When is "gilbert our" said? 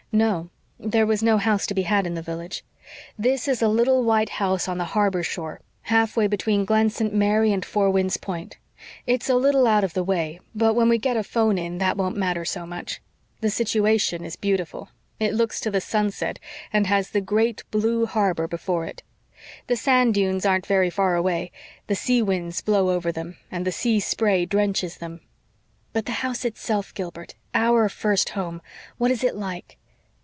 26.93-27.87